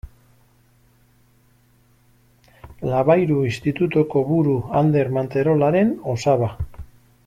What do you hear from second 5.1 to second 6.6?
Manterolaren osaba.